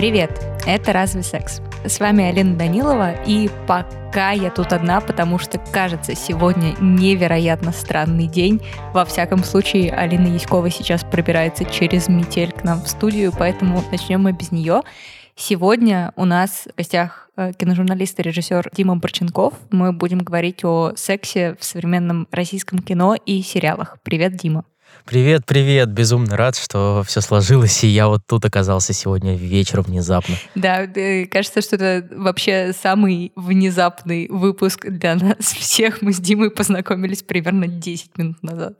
[0.00, 0.30] Привет,
[0.66, 1.60] это «Разве секс?».
[1.84, 8.26] С вами Алина Данилова, и пока я тут одна, потому что, кажется, сегодня невероятно странный
[8.26, 8.62] день.
[8.94, 14.22] Во всяком случае, Алина Яськова сейчас пробирается через метель к нам в студию, поэтому начнем
[14.22, 14.80] мы без нее.
[15.36, 19.52] Сегодня у нас в гостях э, киножурналист и режиссер Дима Борченков.
[19.70, 23.98] Мы будем говорить о сексе в современном российском кино и сериалах.
[24.02, 24.64] Привет, Дима.
[25.10, 25.88] Привет, привет.
[25.88, 30.36] Безумно рад, что все сложилось, и я вот тут оказался сегодня вечером внезапно.
[30.54, 30.86] Да,
[31.28, 36.00] кажется, что это вообще самый внезапный выпуск для нас всех.
[36.00, 38.74] Мы с Димой познакомились примерно 10 минут назад.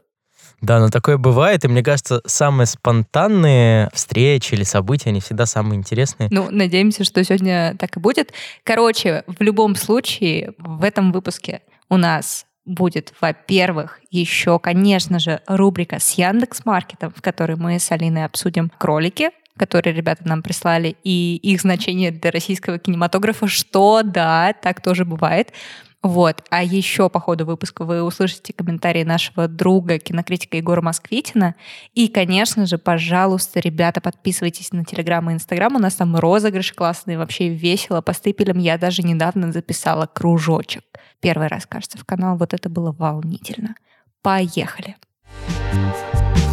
[0.61, 5.79] Да, но такое бывает, и мне кажется, самые спонтанные встречи или события, они всегда самые
[5.79, 6.29] интересные.
[6.31, 8.33] Ну, надеемся, что сегодня так и будет.
[8.63, 15.99] Короче, в любом случае, в этом выпуске у нас будет, во-первых, еще, конечно же, рубрика
[15.99, 21.37] с Яндекс Маркетом, в которой мы с Алиной обсудим кролики, которые ребята нам прислали, и
[21.43, 25.53] их значение для российского кинематографа, что да, так тоже бывает.
[26.03, 26.43] Вот.
[26.51, 31.55] А еще по ходу выпуска вы услышите комментарии нашего друга, кинокритика Егора Москвитина.
[31.95, 35.77] И, конечно же, пожалуйста, ребята, подписывайтесь на Телеграм и Инстаграм.
[35.77, 38.01] У нас там розыгрыши классные, вообще весело.
[38.01, 40.85] По стыпелям я даже недавно записала кружочек.
[41.21, 42.37] Первый раз, кажется, в канал.
[42.39, 43.75] Вот это было волнительно.
[44.23, 44.97] Поехали!
[45.73, 46.50] Поехали!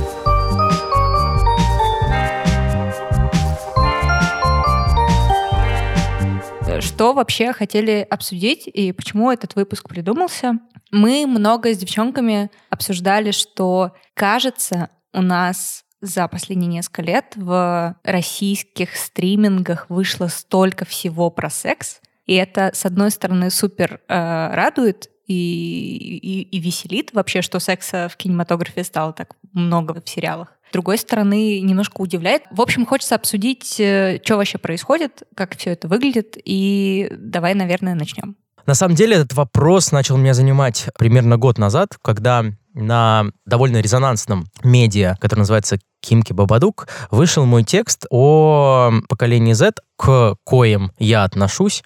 [6.82, 10.60] Что вообще хотели обсудить и почему этот выпуск придумался.
[10.92, 18.96] Мы много с девчонками обсуждали, что, кажется, у нас за последние несколько лет в российских
[18.96, 22.02] стримингах вышло столько всего про секс.
[22.26, 28.08] И это, с одной стороны, супер э, радует и, и, и веселит вообще, что секса
[28.10, 30.54] в кинематографе стало так много в сериалах.
[30.70, 32.44] С другой стороны, немножко удивляет.
[32.52, 37.96] В общем, хочется обсудить, э, что вообще происходит, как все это выглядит, и давай, наверное,
[37.96, 38.36] начнем.
[38.66, 44.46] На самом деле этот вопрос начал меня занимать примерно год назад, когда на довольно резонансном
[44.62, 51.84] медиа, который называется Кимки Бабадук, вышел мой текст о поколении Z, к коим я отношусь,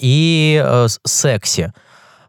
[0.00, 1.72] и э, сексе.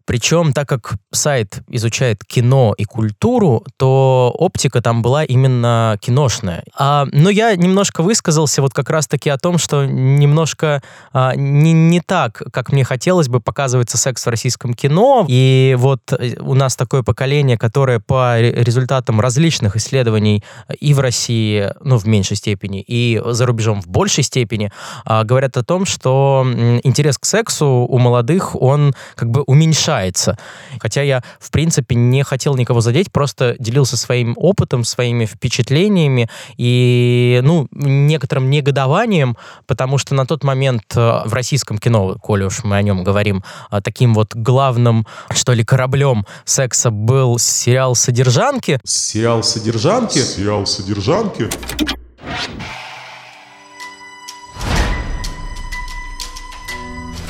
[0.05, 6.63] Причем, так как сайт изучает кино и культуру, то оптика там была именно киношная.
[6.77, 12.01] А, но я немножко высказался вот как раз-таки о том, что немножко а, не, не
[12.01, 15.25] так, как мне хотелось бы, показывается секс в российском кино.
[15.27, 20.43] И вот э, у нас такое поколение, которое по результатам различных исследований
[20.79, 24.71] и в России, ну, в меньшей степени, и за рубежом в большей степени,
[25.03, 26.45] а, говорят о том, что
[26.83, 30.37] интерес к сексу у молодых, он как бы уменьшается уменьшается.
[30.79, 37.39] Хотя я, в принципе, не хотел никого задеть, просто делился своим опытом, своими впечатлениями и,
[37.43, 42.77] ну, некоторым негодованием, потому что на тот момент э, в российском кино, коли уж мы
[42.77, 48.79] о нем говорим, э, таким вот главным, что ли, кораблем секса был сериал «Содержанки».
[48.83, 50.19] Сериал «Содержанки»?
[50.19, 51.49] Сериал «Содержанки».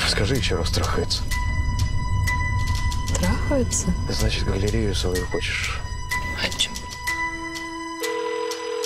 [0.08, 1.22] Скажи, еще раз трахается
[3.46, 3.86] трахаются?
[4.08, 5.80] Значит, галерею свою хочешь?
[6.36, 6.70] Хочу.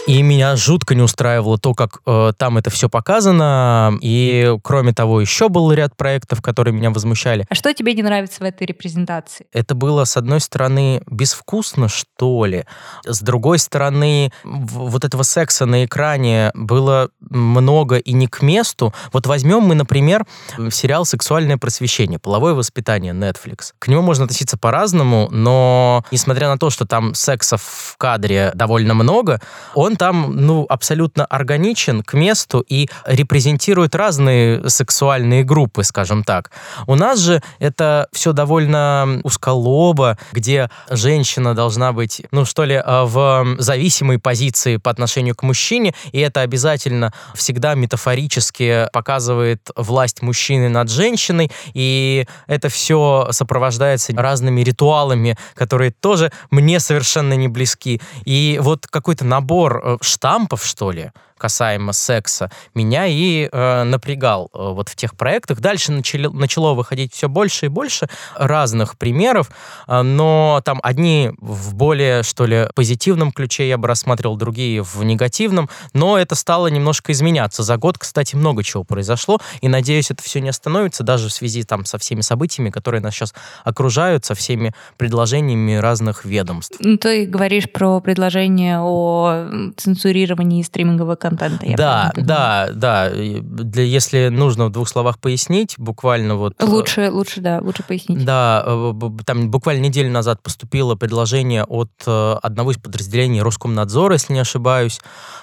[0.06, 3.96] И меня жутко не устраивало то, как э, там это все показано.
[4.00, 7.46] И, кроме того, еще был ряд проектов, которые меня возмущали.
[7.48, 9.46] А что тебе не нравится в этой репрезентации?
[9.52, 12.64] Это было, с одной стороны, безвкусно, что ли.
[13.04, 18.94] С другой стороны, вот этого секса на экране было много и не к месту.
[19.12, 20.26] Вот возьмем мы, например,
[20.70, 23.72] сериал «Сексуальное просвещение», «Половое воспитание» Netflix.
[23.78, 28.94] К нему можно относиться по-разному, но несмотря на то, что там секса в кадре довольно
[28.94, 29.40] много,
[29.74, 36.50] он там, ну, абсолютно органичен к месту и репрезентирует разные сексуальные группы, скажем так.
[36.86, 43.04] У нас же это все довольно узколобо, где женщина должна быть, ну, что ли, а,
[43.04, 50.68] в зависимой позиции по отношению к мужчине, и это обязательно всегда метафорически показывает власть мужчины
[50.68, 58.00] над женщиной, и это все сопровождается разными ритуалами, которые тоже мне совершенно не близки.
[58.24, 64.90] И вот какой-то набор штампов, что ли, касаемо секса, меня и э, напрягал э, вот
[64.90, 65.60] в тех проектах.
[65.60, 69.50] Дальше начали, начало выходить все больше и больше разных примеров,
[69.88, 75.02] э, но там одни в более, что ли, позитивном ключе я бы рассматривал, другие в
[75.02, 77.62] негативном, но это стало немножко изменяться.
[77.62, 81.62] За год, кстати, много чего произошло, и надеюсь, это все не остановится, даже в связи
[81.62, 83.34] там со всеми событиями, которые нас сейчас
[83.64, 86.76] окружают, со всеми предложениями разных ведомств.
[86.80, 91.66] Ну, ты говоришь про предложение о цензурировании стримингового контента.
[91.66, 93.10] я Да, да, да.
[93.10, 96.54] Для, если нужно в двух словах пояснить, буквально вот...
[96.58, 96.64] э?
[96.64, 98.24] Лучше, лучше, да, лучше пояснить.
[98.24, 98.92] Да, э,
[99.24, 105.00] там буквально неделю назад поступило предложение от э, одного из подразделений Роскомнадзора, если не ошибаюсь,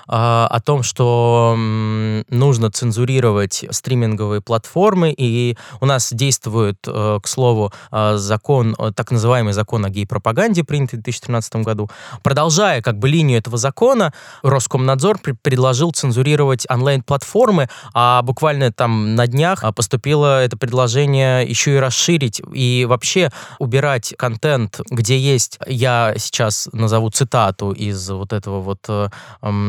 [0.07, 9.11] о том, что нужно цензурировать стриминговые платформы, и у нас действует, к слову, закон, так
[9.11, 11.89] называемый закон о гей-пропаганде, принятый в 2013 году.
[12.23, 14.13] Продолжая как бы линию этого закона,
[14.43, 15.35] Роскомнадзор пр-
[15.77, 22.41] предложил цензурировать онлайн-платформы, а буквально там на днях а, поступило это предложение еще и расширить
[22.51, 23.29] и вообще
[23.59, 29.09] убирать контент, где есть, я сейчас назову цитату из вот этого вот э,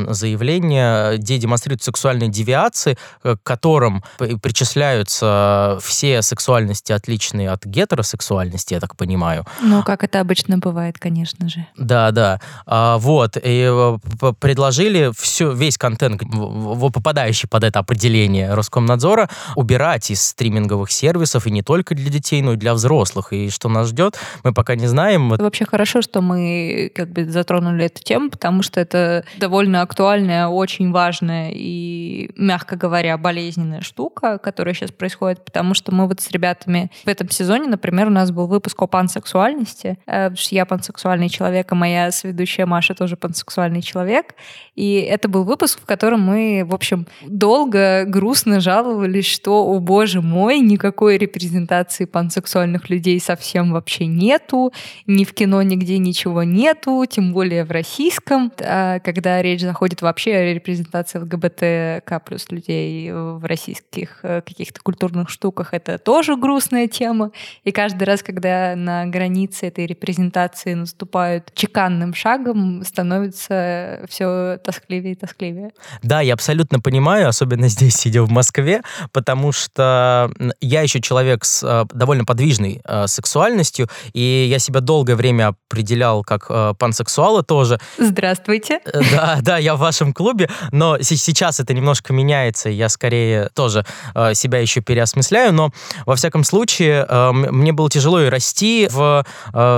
[0.09, 8.81] заявления, где демонстрируют сексуальные девиации, э, к которым причисляются все сексуальности, отличные от гетеросексуальности, я
[8.81, 9.45] так понимаю.
[9.61, 11.67] Ну, как это обычно бывает, конечно же.
[11.77, 12.41] Да, да.
[12.65, 13.37] А, вот.
[13.37, 13.99] И э,
[14.41, 21.51] предложили все, весь контент, в- попадающий под это определение Роскомнадзора, убирать из стриминговых сервисов, и
[21.51, 23.33] не только для детей, но и для взрослых.
[23.33, 25.29] И что нас ждет, мы пока не знаем.
[25.31, 30.93] Вообще хорошо, что мы как бы затронули эту тему, потому что это довольно актуальная, очень
[30.93, 36.91] важная и, мягко говоря, болезненная штука, которая сейчас происходит, потому что мы вот с ребятами
[37.05, 41.75] в этом сезоне, например, у нас был выпуск о пансексуальности, э, я пансексуальный человек, а
[41.75, 44.35] моя соведущая Маша тоже пансексуальный человек,
[44.75, 50.61] и это был выпуск, котором мы, в общем, долго, грустно жаловались, что, о боже мой,
[50.61, 54.73] никакой репрезентации пансексуальных людей совсем вообще нету,
[55.07, 58.53] ни в кино нигде ничего нету, тем более в российском.
[58.61, 65.31] А Когда речь заходит вообще о репрезентации ЛГБТК плюс людей в российских э, каких-то культурных
[65.31, 67.33] штуках, это тоже грустная тема.
[67.65, 75.17] И каждый раз, когда на границе этой репрезентации наступают чеканным шагом, становится все тоскливее и
[75.17, 75.68] тоскливее.
[76.03, 78.83] Да, я абсолютно понимаю, особенно здесь, сидя в Москве,
[79.13, 80.31] потому что
[80.61, 86.25] я еще человек с э, довольно подвижной э, сексуальностью, и я себя долгое время определял
[86.25, 87.79] как э, пансексуала тоже.
[87.99, 88.81] Здравствуйте.
[89.13, 93.85] Да, да, я в вашем клубе, но се- сейчас это немножко меняется, я скорее тоже
[94.35, 95.71] себя еще переосмысляю, но
[96.07, 99.25] во всяком случае мне было тяжело и расти в,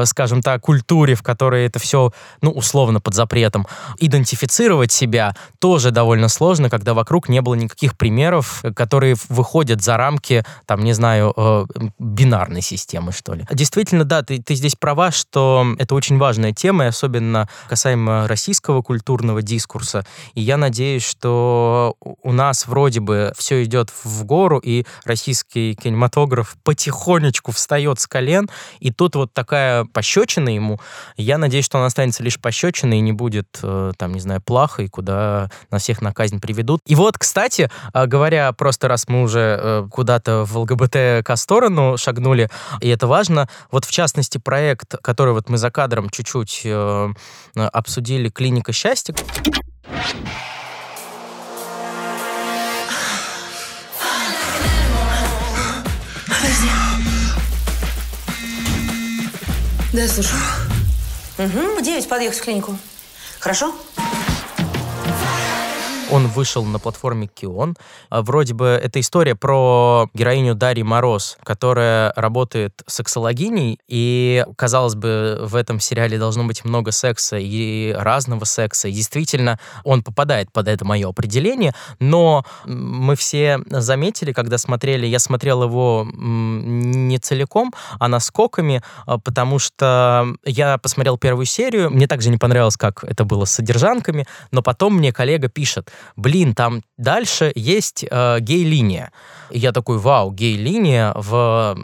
[0.05, 3.67] скажем так, культуре, в которой это все, ну, условно, под запретом.
[3.99, 9.97] Идентифицировать себя тоже довольно сложно, когда вокруг не было никаких примеров, э, которые выходят за
[9.97, 11.65] рамки, там, не знаю, э,
[11.99, 13.47] бинарной системы, что ли.
[13.51, 18.83] Действительно, да, ты, ты здесь права, что это очень важная тема, и особенно касаемо российского
[18.83, 20.05] культурного дискурса.
[20.35, 26.57] И я надеюсь, что у нас вроде бы все идет в гору, и российский кинематограф
[26.63, 28.51] потихонечку встает с колен,
[28.81, 30.79] и тут вот такая пощечина ему.
[31.17, 34.89] Я надеюсь, что он останется лишь пощечиной и не будет, э, там, не знаю, плахой,
[34.89, 36.81] куда нас всех на казнь приведут.
[36.87, 42.51] И вот, кстати, э, говоря просто, раз мы уже э, куда-то в ЛГБТК сторону шагнули,
[42.81, 47.13] и это важно, вот в частности проект, который вот мы за кадром чуть-чуть э,
[47.55, 49.15] обсудили, «Клиника счастья»,
[59.93, 60.41] Да, слушаю.
[61.37, 62.79] Угу, в 9 подъехать в клинику.
[63.41, 63.75] Хорошо?
[66.13, 67.77] Он вышел на платформе Кион.
[68.09, 75.39] А, Вроде бы это история про героиню Дарьи Мороз, которая работает сексологиней, и, казалось бы,
[75.43, 80.67] в этом сериале должно быть много секса и разного секса, и действительно он попадает под
[80.69, 88.09] это мое определение, но мы все заметили, когда смотрели, я смотрел его не целиком, а
[88.09, 93.45] наскоками, а, потому что я посмотрел первую серию, мне также не понравилось, как это было
[93.45, 99.13] с содержанками, но потом мне коллега пишет, блин, там дальше есть э, гей-линия.
[99.51, 101.77] Я такой, вау, гей-линия в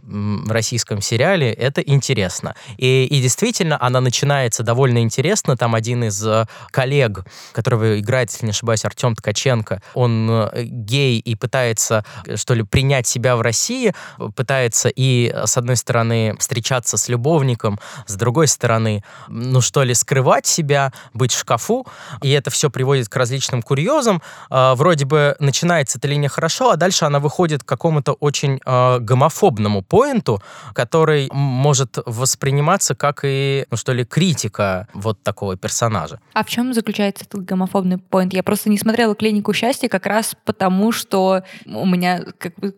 [0.48, 2.54] российском сериале, это интересно.
[2.76, 5.56] И, и действительно, она начинается довольно интересно.
[5.56, 11.18] Там один из э, коллег, которого играет, если не ошибаюсь, Артем Ткаченко, он э, гей
[11.18, 12.04] и пытается,
[12.36, 13.94] что ли, принять себя в России,
[14.36, 20.46] пытается и, с одной стороны, встречаться с любовником, с другой стороны, ну что ли, скрывать
[20.46, 21.86] себя, быть в шкафу,
[22.22, 24.05] и это все приводит к различным курьезам.
[24.50, 28.98] А, вроде бы начинается эта линия хорошо, а дальше она выходит к какому-то очень а,
[28.98, 36.20] гомофобному поинту, который может восприниматься как и, ну что ли, критика вот такого персонажа.
[36.34, 38.32] А в чем заключается этот гомофобный поинт?
[38.34, 42.22] Я просто не смотрела «Клинику счастья» как раз потому, что у меня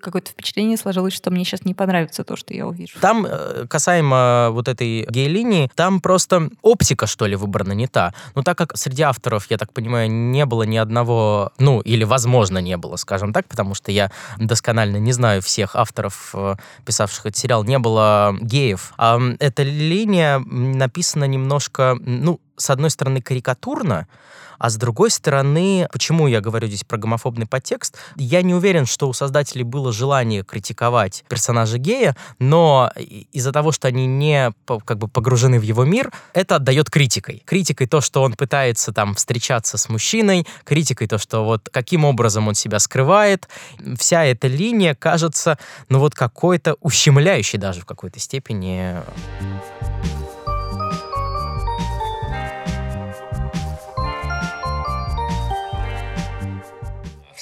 [0.01, 2.95] какое-то впечатление сложилось, что мне сейчас не понравится то, что я увижу.
[3.01, 8.13] Там, э, касаемо вот этой гей-линии, там просто оптика, что ли, выбрана не та.
[8.35, 11.18] Но так как среди авторов, я так понимаю, не было ни одного
[11.59, 16.31] ну, или, возможно, не было, скажем так, потому что я досконально не знаю всех авторов,
[16.35, 18.93] э, писавших этот сериал, не было геев.
[18.97, 24.07] А эта линия написана немножко, ну, с одной стороны, карикатурно,
[24.59, 27.97] а с другой стороны, почему я говорю здесь про гомофобный подтекст?
[28.17, 32.91] Я не уверен, что у создателей было желание критиковать персонажа гея, но
[33.33, 34.53] из-за того, что они не
[34.85, 37.43] как бы погружены в его мир, это отдает критикой.
[37.47, 42.49] Критикой то, что он пытается там встречаться с мужчиной, критикой то, что вот каким образом
[42.49, 43.49] он себя скрывает.
[43.97, 48.97] Вся эта линия кажется, ну вот какой-то ущемляющей даже в какой-то степени.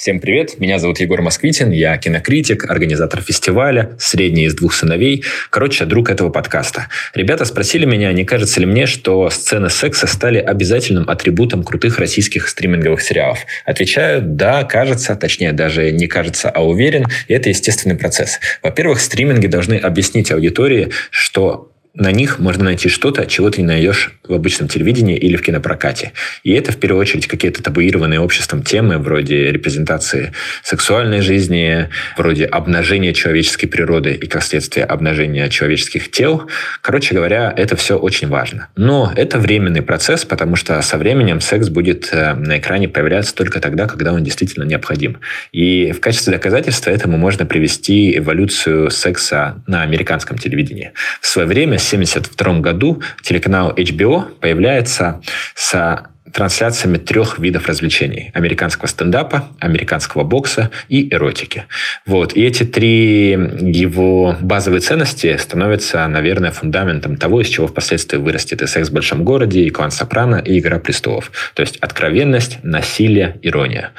[0.06, 5.84] Всем привет, меня зовут Егор Москвитин, я кинокритик, организатор фестиваля, средний из двух сыновей, короче,
[5.84, 6.86] друг этого подкаста.
[7.12, 12.46] Ребята спросили меня, не кажется ли мне, что сцены секса стали обязательным атрибутом крутых российских
[12.46, 13.40] стриминговых сериалов.
[13.64, 18.38] Отвечаю, да, кажется, точнее даже не кажется, а уверен, и это естественный процесс.
[18.62, 24.12] Во-первых, стриминги должны объяснить аудитории, что на них можно найти что-то, чего ты не найдешь
[24.28, 26.12] в обычном телевидении или в кинопрокате.
[26.44, 33.12] И это, в первую очередь, какие-то табуированные обществом темы, вроде репрезентации сексуальной жизни, вроде обнажения
[33.14, 36.48] человеческой природы и, как следствие, обнажения человеческих тел.
[36.82, 38.68] Короче говоря, это все очень важно.
[38.76, 43.60] Но это временный процесс, потому что со временем секс будет э, на экране появляться только
[43.60, 45.18] тогда, когда он действительно необходим.
[45.52, 50.92] И в качестве доказательства этому можно привести эволюцию секса на американском телевидении.
[51.20, 55.20] В свое время 1972 году телеканал HBO появляется
[55.54, 58.30] с трансляциями трех видов развлечений.
[58.34, 61.64] Американского стендапа, американского бокса и эротики.
[62.04, 62.36] Вот.
[62.36, 68.66] И эти три его базовые ценности становятся, наверное, фундаментом того, из чего впоследствии вырастет и
[68.66, 71.32] «Секс в большом городе», и «Клан Сопрано», и «Игра престолов».
[71.54, 73.92] То есть откровенность, насилие, ирония.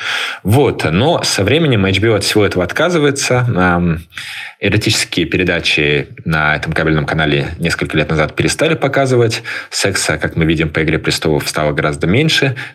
[0.44, 0.86] Вот.
[0.92, 3.98] Но со временем HBO от всего этого отказывается.
[4.60, 9.42] Эротические передачи на этом кабельном канале несколько лет назад перестали показывать.
[9.72, 12.27] Секса, как мы видим по «Игре престолов», стало гораздо меньше.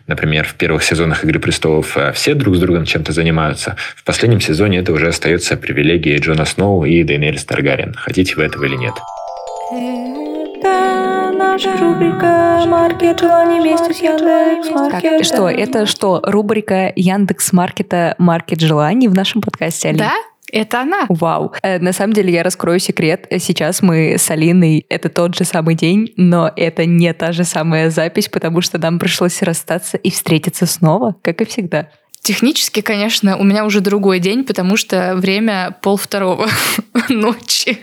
[0.07, 3.75] Например, в первых сезонах «Игры престолов» э, все друг с другом чем-то занимаются.
[3.95, 7.93] В последнем сезоне это уже остается привилегией Джона Сноу и Дейнерис Таргариен.
[7.93, 8.93] Хотите вы этого или нет.
[11.53, 15.25] наша рубрика «Маркет желаний вместе с Яндекс.Маркет».
[15.25, 20.05] Что, это что, рубрика Яндекс Маркета «Маркет желаний» в нашем подкасте, Алина?
[20.05, 20.13] Да,
[20.53, 21.05] это она.
[21.09, 21.53] Вау.
[21.63, 23.27] Э, на самом деле я раскрою секрет.
[23.39, 27.89] Сейчас мы с Алиной, это тот же самый день, но это не та же самая
[27.89, 31.89] запись, потому что нам пришлось расстаться и встретиться снова, как и всегда.
[32.21, 36.47] Технически, конечно, у меня уже другой день, потому что время пол второго
[37.09, 37.77] ночи.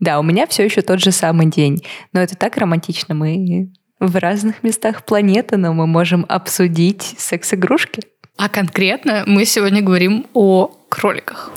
[0.00, 1.82] Да, у меня все еще тот же самый день.
[2.12, 3.14] Но это так романтично.
[3.14, 3.70] Мы
[4.00, 8.02] в разных местах планеты, но мы можем обсудить секс-игрушки.
[8.36, 11.50] А конкретно мы сегодня говорим о кроликах.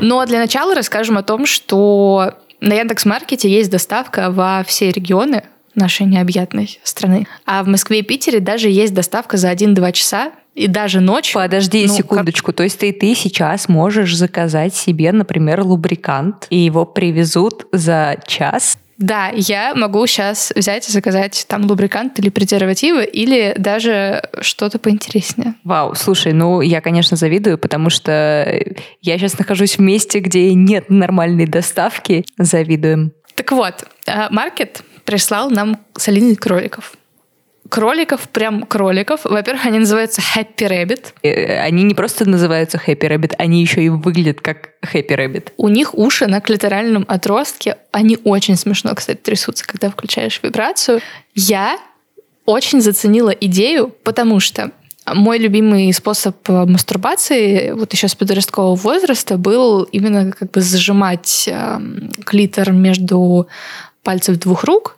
[0.00, 5.44] Но для начала расскажем о том, что на Яндекс.Маркете есть доставка во все регионы
[5.74, 7.26] нашей необъятной страны.
[7.46, 11.34] А в Москве и Питере даже есть доставка за 1-2 часа и даже ночью.
[11.34, 12.46] Подожди ну, секундочку.
[12.46, 12.56] Как...
[12.56, 18.78] То есть ты, ты сейчас можешь заказать себе, например, лубрикант, и его привезут за час
[18.98, 25.54] да, я могу сейчас взять и заказать там лубрикант или презервативы, или даже что-то поинтереснее.
[25.64, 28.62] Вау, слушай, ну я, конечно, завидую, потому что
[29.00, 32.24] я сейчас нахожусь в месте, где нет нормальной доставки.
[32.38, 33.12] Завидуем.
[33.36, 33.84] Так вот,
[34.30, 36.94] маркет прислал нам солиный кроликов
[37.68, 39.20] кроликов, прям кроликов.
[39.24, 41.12] Во-первых, они называются Happy Rabbit.
[41.22, 45.52] Э, они не просто называются Happy Rabbit, они еще и выглядят как Happy Rabbit.
[45.56, 47.76] У них уши на клиторальном отростке.
[47.92, 51.00] Они очень смешно, кстати, трясутся, когда включаешь вибрацию.
[51.34, 51.78] Я
[52.44, 54.72] очень заценила идею, потому что
[55.14, 61.78] мой любимый способ мастурбации вот еще с подросткового возраста был именно как бы зажимать э,
[62.24, 63.48] клитор между
[64.02, 64.97] пальцев двух рук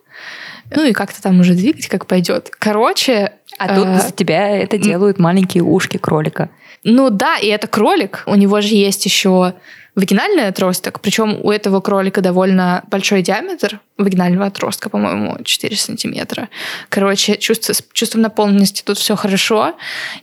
[0.70, 2.50] ну и как-то там уже двигать, как пойдет.
[2.58, 3.32] Короче...
[3.58, 6.48] А тут за тебя это делают маленькие ушки кролика.
[6.82, 8.22] Ну да, и это кролик.
[8.26, 9.54] У него же есть еще
[9.94, 16.48] вагинальный отросток, причем у этого кролика довольно большой диаметр вагинального отростка, по-моему, 4 сантиметра.
[16.88, 19.74] Короче, чувство, с чувством наполненности тут все хорошо,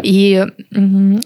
[0.01, 0.45] и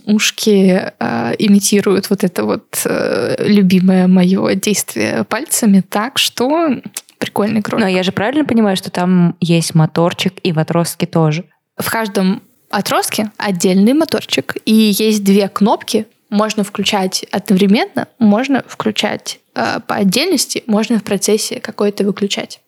[0.05, 6.81] ушки э, имитируют вот это вот э, любимое мое действие пальцами так, что
[7.21, 7.85] прикольный кролик.
[7.85, 11.45] Но я же правильно понимаю, что там есть моторчик и в отростке тоже?
[11.77, 16.07] В каждом отростке отдельный моторчик, и есть две кнопки.
[16.31, 22.61] Можно включать одновременно, можно включать э, по отдельности, можно в процессе какой-то выключать.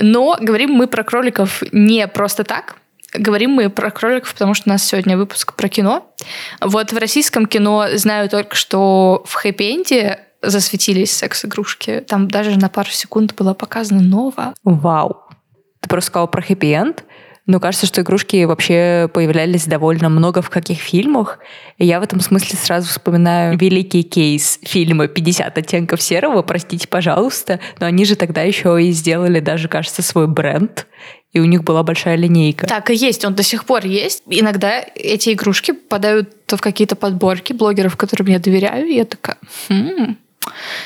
[0.00, 2.76] Но говорим мы про кроликов не просто так.
[3.14, 6.06] Говорим мы про кроликов, потому что у нас сегодня выпуск про кино.
[6.60, 12.04] Вот в российском кино знаю только, что в хэппи-энде засветились секс-игрушки.
[12.06, 14.54] Там даже на пару секунд было показано ново.
[14.64, 15.16] Вау.
[15.80, 17.04] Ты просто сказала про хэппи-энд.
[17.48, 21.38] Но кажется, что игрушки вообще появлялись довольно много в каких фильмах.
[21.78, 27.58] И я в этом смысле сразу вспоминаю великий кейс фильма «50 оттенков серого», простите, пожалуйста.
[27.80, 30.86] Но они же тогда еще и сделали даже, кажется, свой бренд.
[31.32, 32.66] И у них была большая линейка.
[32.66, 34.22] Так и есть, он до сих пор есть.
[34.26, 38.86] Иногда эти игрушки попадают в какие-то подборки блогеров, которым я доверяю.
[38.86, 39.38] И я такая,
[39.70, 40.16] хм,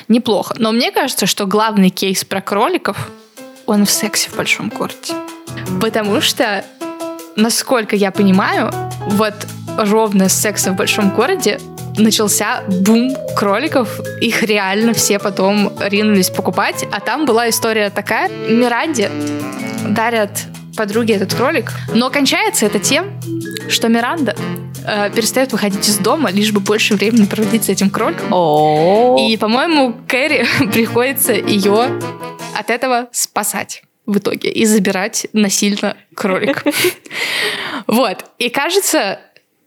[0.09, 0.55] неплохо.
[0.59, 3.11] Но мне кажется, что главный кейс про кроликов,
[3.67, 5.15] он в сексе в большом городе.
[5.81, 6.65] Потому что,
[7.37, 8.73] насколько я понимаю,
[9.09, 9.35] вот
[9.79, 11.61] ровно с секса в большом городе
[11.97, 14.01] начался бум кроликов.
[14.21, 16.85] Их реально все потом ринулись покупать.
[16.91, 18.29] А там была история такая.
[18.49, 19.11] Миранде
[19.89, 20.31] дарят
[20.77, 21.73] подруге этот кролик.
[21.95, 23.21] Но кончается это тем,
[23.69, 24.37] что Миранда
[24.87, 28.29] э, перестает выходить из дома, лишь бы больше времени проводить с этим кроликом.
[29.19, 31.99] И, по-моему, Кэрри приходится ее
[32.55, 36.65] от этого спасать в итоге и забирать насильно кролик.
[37.89, 38.25] Вот.
[38.39, 39.19] И кажется,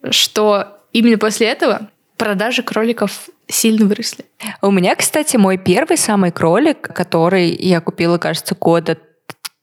[0.10, 4.26] что именно после этого продажи кроликов сильно выросли.
[4.62, 8.98] У меня, кстати, мой первый самый кролик, который я купила, кажется, года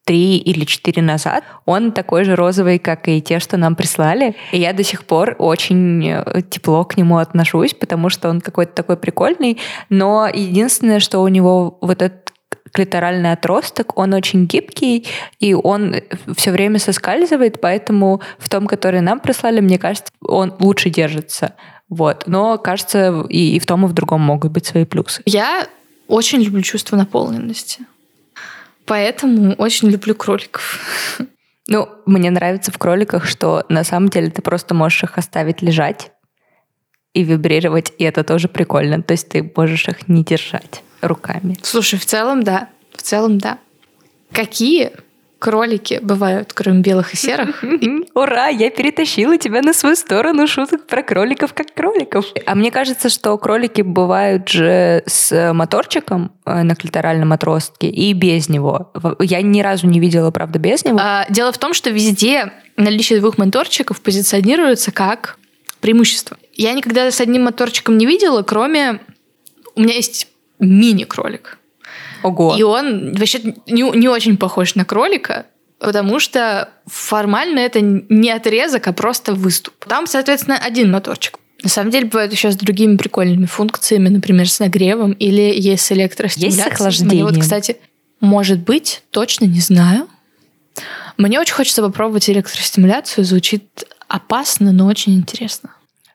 [0.05, 4.35] три или четыре назад, он такой же розовый, как и те, что нам прислали.
[4.51, 8.73] И я до сих пор очень э, тепло к нему отношусь, потому что он какой-то
[8.73, 9.59] такой прикольный.
[9.91, 12.33] Но единственное, что у него вот этот
[12.73, 15.07] клиторальный отросток, он очень гибкий,
[15.39, 15.97] и он
[16.37, 21.55] все время соскальзывает, поэтому в том, который нам прислали, мне кажется, он лучше держится.
[21.89, 22.25] Вот.
[22.27, 25.23] Но, кажется, и, и в том, и в другом могут быть свои плюсы.
[25.27, 25.67] Я
[26.09, 27.87] очень люблю чувство наполненности.
[28.87, 30.81] Поэтому очень люблю кроликов.
[31.69, 36.11] Ну, мне нравится в кроликах, что на самом деле ты просто можешь их оставить лежать
[37.15, 39.01] и вибрировать, и это тоже прикольно.
[39.01, 41.57] То есть ты можешь их не держать руками.
[41.63, 42.69] Слушай, в целом да.
[42.93, 43.59] В целом да.
[44.33, 44.91] Какие
[45.43, 47.65] кролики бывают, кроме белых и серых?
[48.15, 52.27] Ура, я перетащила тебя на свою сторону шуток про кроликов как кроликов.
[52.47, 58.49] А мне кажется, что кролики бывают же с моторчиком э, на клиторальном отростке и без
[58.49, 58.93] него.
[59.19, 61.01] Я ни разу не видела, правда, без него.
[61.03, 65.39] А, дело в том, что везде наличие двух моторчиков позиционируется как
[65.81, 66.37] преимущество.
[66.55, 69.01] Я никогда с одним моторчиком не видела, кроме...
[69.75, 70.29] У меня есть
[70.61, 71.59] мини-кролик.
[72.23, 72.57] Ого.
[72.57, 75.47] И он вообще не, не очень похож на кролика,
[75.79, 79.85] потому что формально это не отрезок, а просто выступ.
[79.87, 81.39] Там, соответственно, один моторчик.
[81.63, 85.93] На самом деле бывает еще с другими прикольными функциями, например, с нагревом или есть с
[85.93, 86.65] электростимуляцией.
[86.65, 87.25] Есть с охлаждением.
[87.25, 87.77] Мне вот, кстати,
[88.21, 90.09] может быть, точно не знаю.
[91.19, 93.25] Мне очень хочется попробовать электростимуляцию.
[93.25, 95.71] Звучит опасно, но очень интересно.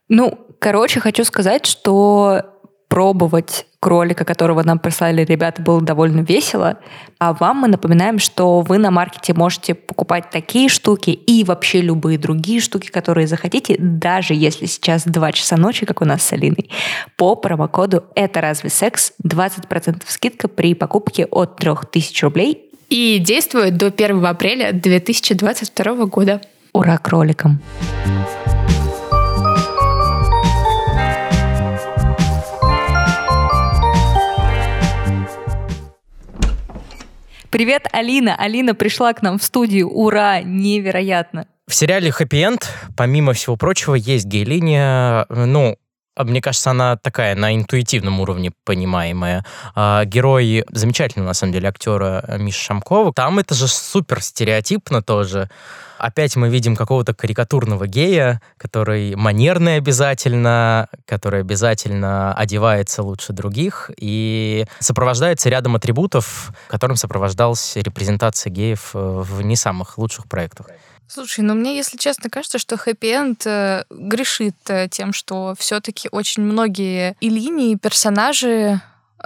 [0.09, 2.43] Ну, короче, хочу сказать, что
[2.89, 6.77] пробовать кролика, которого нам прислали ребята, было довольно весело.
[7.19, 12.17] А вам мы напоминаем, что вы на маркете можете покупать такие штуки и вообще любые
[12.17, 16.69] другие штуки, которые захотите, даже если сейчас 2 часа ночи, как у нас с Алиной.
[17.15, 22.63] По промокоду «Это разве секс?» 20% скидка при покупке от 3000 рублей.
[22.89, 26.41] И действует до 1 апреля 2022 года.
[26.73, 27.61] Ура кроликам!
[37.49, 38.35] Привет, Алина.
[38.35, 39.89] Алина пришла к нам в студию.
[39.89, 40.41] Ура!
[40.41, 41.47] Невероятно.
[41.67, 45.77] В сериале «Хэппи Энд», помимо всего прочего, есть гей-линия, ну,
[46.23, 49.45] мне кажется, она такая на интуитивном уровне понимаемая.
[49.75, 53.13] А, герой замечательного, на самом деле, актера Миша Шамкова.
[53.13, 55.49] Там это же супер стереотипно тоже.
[55.97, 64.65] Опять мы видим какого-то карикатурного гея, который манерный обязательно, который обязательно одевается лучше других и
[64.79, 70.67] сопровождается рядом атрибутов, которым сопровождалась репрезентация геев э, в не самых лучших проектах.
[71.07, 76.43] Слушай, ну мне, если честно, кажется, что хэппи-энд э, грешит э, тем, что все-таки очень
[76.43, 78.81] многие и линии, и персонажи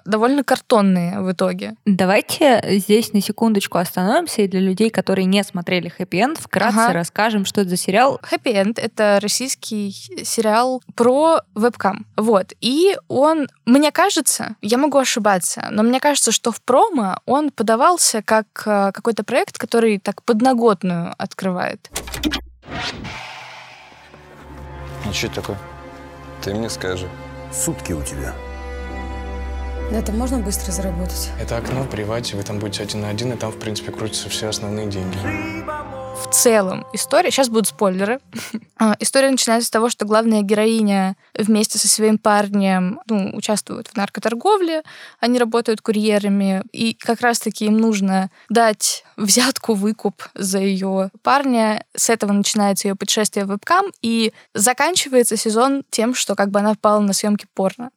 [0.05, 1.75] довольно картонные в итоге.
[1.85, 6.93] Давайте здесь на секундочку остановимся и для людей, которые не смотрели «Хэппи Энд», вкратце ага.
[6.93, 8.19] расскажем, что это за сериал.
[8.23, 9.91] «Хэппи Энд»— это российский
[10.23, 12.05] сериал про вебкам.
[12.17, 12.53] Вот.
[12.61, 18.21] И он, мне кажется, я могу ошибаться, но мне кажется, что в промо он подавался
[18.21, 21.89] как э, какой-то проект, который так подноготную открывает.
[25.05, 25.57] Ну что такое?
[26.41, 27.07] Ты мне скажи.
[27.51, 28.33] Сутки у тебя.
[29.91, 31.31] На этом можно быстро заработать?
[31.37, 34.47] Это окно, привате, вы там будете один на один, и там, в принципе, крутятся все
[34.47, 35.17] основные деньги.
[35.17, 37.29] в целом история...
[37.29, 38.19] Сейчас будут спойлеры.
[38.83, 43.95] А, история начинается с того, что главная героиня вместе со своим парнем ну, участвует в
[43.95, 44.81] наркоторговле,
[45.19, 51.85] они работают курьерами, и как раз-таки им нужно дать взятку, выкуп за ее парня.
[51.95, 56.73] С этого начинается ее путешествие в вебкам, и заканчивается сезон тем, что как бы она
[56.73, 57.91] впала на съемки порно.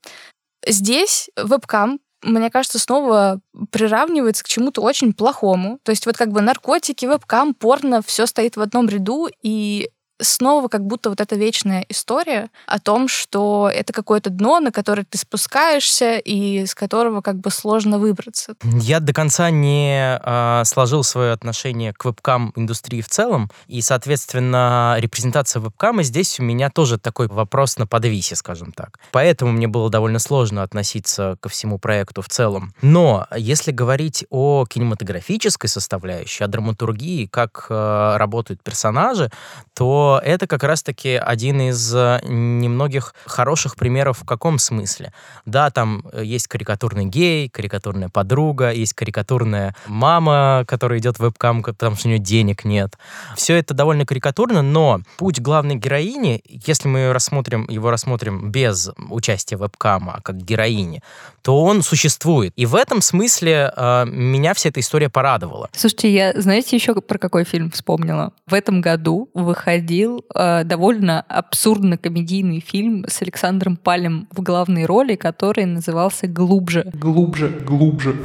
[0.66, 5.79] Здесь вебкам мне кажется, снова приравнивается к чему-то очень плохому.
[5.83, 10.68] То есть вот как бы наркотики, вебкам, порно, все стоит в одном ряду, и снова
[10.68, 15.18] как будто вот эта вечная история о том, что это какое-то дно, на которое ты
[15.18, 18.55] спускаешься и с которого как бы сложно выбраться.
[18.62, 25.61] Я до конца не э, сложил свое отношение к вебкам-индустрии в целом, и, соответственно, репрезентация
[25.61, 28.98] вебкама здесь у меня тоже такой вопрос на подвисе, скажем так.
[29.11, 32.74] Поэтому мне было довольно сложно относиться ко всему проекту в целом.
[32.83, 39.31] Но если говорить о кинематографической составляющей, о драматургии, как э, работают персонажи,
[39.74, 45.12] то это как раз-таки один из э, немногих хороших примеров в каком смысле.
[45.47, 51.62] Да, там э, есть карикатурный гей, карикатурная подруга, есть карикатурная мама, которая идет в вебкам,
[51.62, 52.99] потому что у нее денег нет.
[53.37, 59.57] Все это довольно карикатурно, но путь главной героини, если мы рассмотрим, его рассмотрим без участия
[59.57, 61.03] вебкама, а как героини,
[61.43, 62.53] то он существует.
[62.57, 65.69] И в этом смысле э, меня вся эта история порадовала.
[65.73, 68.33] Слушайте, я, знаете, еще про какой фильм вспомнила?
[68.47, 75.14] В этом году выходил выходил э, довольно абсурдно-комедийный фильм с Александром Палем в главной роли,
[75.14, 76.90] который назывался «Глубже».
[76.94, 78.16] Глубже, глубже.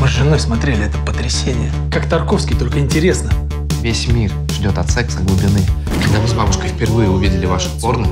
[0.00, 1.70] Мы с женой смотрели это потрясение.
[1.92, 3.30] Как Тарковский, только интересно.
[3.82, 5.60] Весь мир ждет от секса глубины.
[6.02, 8.06] Когда мы с бабушкой впервые увидели ваше порно,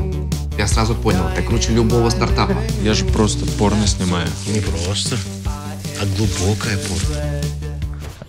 [0.59, 2.57] я сразу понял, это круче любого стартапа.
[2.83, 4.28] Я же просто порно снимаю.
[4.48, 5.16] Не просто,
[6.00, 7.41] а глубокое порно.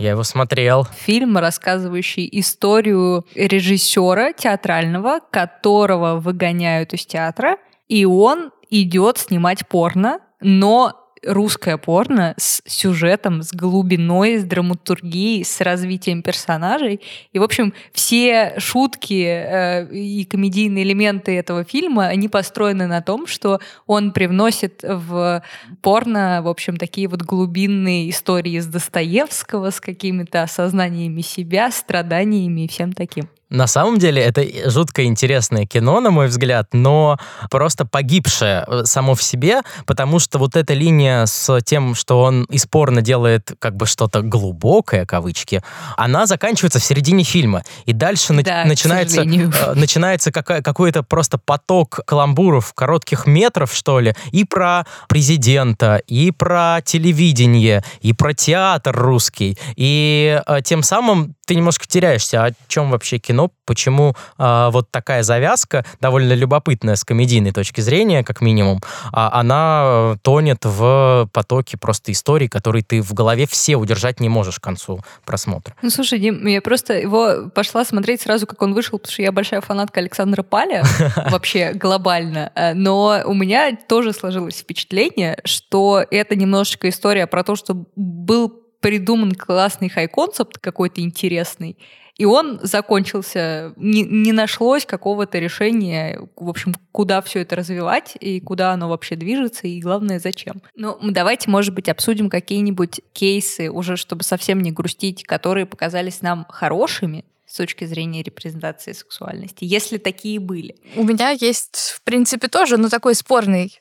[0.03, 0.85] Я его смотрел.
[1.05, 7.55] Фильм, рассказывающий историю режиссера театрального, которого выгоняют из театра,
[7.87, 15.61] и он идет снимать порно, но русское порно с сюжетом, с глубиной, с драматургией, с
[15.61, 17.01] развитием персонажей.
[17.31, 23.27] И, в общем, все шутки э, и комедийные элементы этого фильма, они построены на том,
[23.27, 25.43] что он привносит в
[25.81, 32.67] порно, в общем, такие вот глубинные истории из Достоевского с какими-то осознаниями себя, страданиями и
[32.67, 33.29] всем таким.
[33.53, 37.19] На самом деле это жутко интересное кино, на мой взгляд, но
[37.51, 42.45] просто погибшее э, само в себе, потому что вот эта линия с тем, что он
[42.45, 45.61] из порно делает как бы что-то глубокое, кавычки,
[45.97, 47.61] она заканчивается в середине фильма.
[47.85, 54.15] И дальше да, начинается, э, начинается какая, какой-то просто поток каламбуров, коротких метров, что ли,
[54.31, 59.59] и про президента, и про телевидение, и про театр русский.
[59.75, 65.23] И э, тем самым ты немножко теряешься, о чем вообще кино, почему э, вот такая
[65.23, 72.11] завязка, довольно любопытная с комедийной точки зрения, как минимум, а она тонет в потоке просто
[72.11, 75.75] историй, которые ты в голове все удержать не можешь к концу просмотра.
[75.81, 79.31] Ну, слушай, Дим, я просто его пошла смотреть сразу, как он вышел, потому что я
[79.31, 80.83] большая фанатка Александра Паля,
[81.29, 87.55] вообще глобально, э, но у меня тоже сложилось впечатление, что это немножечко история про то,
[87.55, 91.77] что был придуман классный хай-концепт какой-то интересный,
[92.17, 98.39] и он закончился, не, не нашлось какого-то решения, в общем, куда все это развивать и
[98.39, 100.61] куда оно вообще движется, и главное, зачем.
[100.75, 106.45] Ну, давайте, может быть, обсудим какие-нибудь кейсы, уже чтобы совсем не грустить, которые показались нам
[106.49, 110.75] хорошими, с точки зрения репрезентации сексуальности, если такие были?
[110.95, 113.79] У меня есть, в принципе, тоже, но такой спорный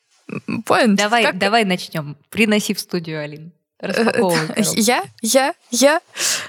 [0.66, 0.98] поинт.
[0.98, 1.38] Давай, как...
[1.38, 2.16] давай начнем.
[2.30, 3.52] Приноси в студию, Алин.
[4.74, 5.04] Я?
[5.20, 5.54] Я?
[5.70, 6.00] Я?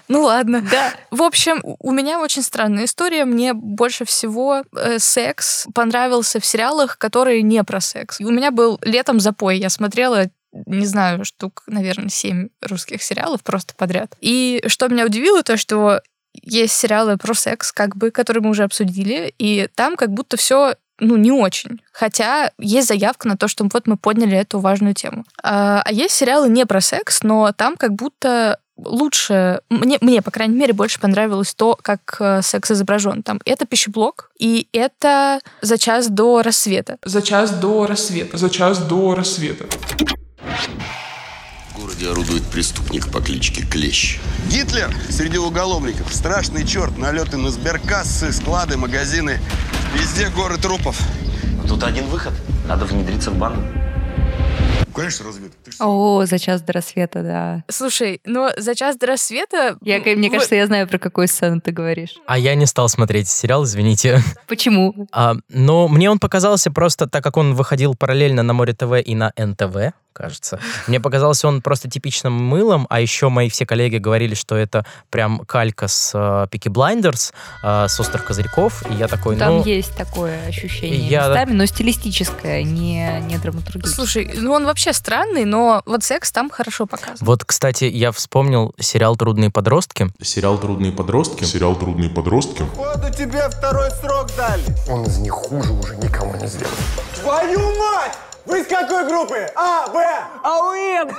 [0.08, 0.62] Ну ладно.
[0.62, 0.94] Да.
[1.12, 3.26] В общем, у меня очень странная история.
[3.26, 8.20] Мне больше всего э, секс понравился в сериалах, которые не про секс.
[8.22, 9.58] у меня был летом запой.
[9.58, 10.30] Я смотрела
[10.68, 14.16] не знаю, штук, наверное, семь русских сериалов просто подряд.
[14.22, 16.00] И что меня удивило, то, что
[16.42, 20.76] есть сериалы про секс, как бы, которые мы уже обсудили, и там как будто все
[21.00, 21.82] ну, не очень.
[21.92, 25.26] Хотя есть заявка на то, что вот мы подняли эту важную тему.
[25.42, 30.32] А, а есть сериалы не про секс, но там как будто лучше, мне, мне, по
[30.32, 33.24] крайней мере, больше понравилось то, как э, секс изображен.
[33.24, 36.98] Там это пищеблок, и это за час до рассвета.
[37.04, 38.38] За час до рассвета.
[38.38, 39.66] За час до рассвета.
[41.70, 44.20] В городе орудует преступник по кличке Клещ.
[44.50, 46.14] Гитлер среди уголовников.
[46.14, 46.98] Страшный черт.
[46.98, 49.40] Налеты на сберкассы, склады, магазины.
[49.94, 51.00] Везде горы трупов.
[51.68, 52.34] Тут один выход.
[52.68, 53.62] Надо внедриться в банду.
[54.96, 55.58] Конечно, разведка.
[55.80, 57.64] О, за час до рассвета, да.
[57.70, 59.78] Слушай, но за час до рассвета...
[59.82, 62.16] Я, мне в- кажется, я знаю, про какую сцену ты говоришь.
[62.26, 64.22] А я не стал смотреть сериал, извините.
[64.48, 65.08] Почему?
[65.12, 69.32] А, но мне он показался просто, так как он выходил параллельно на more.tv и на
[69.38, 70.60] НТВ, кажется.
[70.88, 75.40] Мне показался он просто типичным мылом, а еще мои все коллеги говорили, что это прям
[75.40, 77.34] калька с Peaky Blinders,
[77.64, 79.64] с «Острых козырьков», и я такой, Там ну...
[79.66, 83.96] есть такое ощущение я- местами, но стилистическое, не, не драматургическое.
[83.96, 87.18] Слушай, ну он вообще странный, но вот секс там хорошо показан.
[87.22, 90.12] Вот, кстати, я вспомнил сериал «Трудные подростки».
[90.22, 91.46] Сериал «Трудные подростки».
[91.46, 92.66] Сериал «Трудные подростки».
[92.76, 94.64] Походу тебе второй срок дали.
[94.90, 96.74] Он из них хуже уже никого не сделал.
[97.22, 98.18] Твою мать!
[98.46, 99.48] Вы из какой группы?
[99.56, 100.06] А, Б,
[100.44, 101.12] АУМ!